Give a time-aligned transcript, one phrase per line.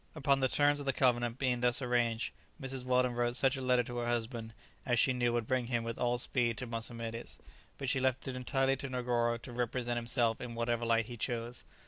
[0.15, 2.83] Upon the terms of the covenant being thus arranged, Mrs.
[2.83, 5.99] Weldon wrote such a letter to her husband as she knew would bring him with
[5.99, 7.37] all speed to Mossamedes,
[7.77, 11.63] but she left it entirely to Negoro to represent himself in whatever light he chose.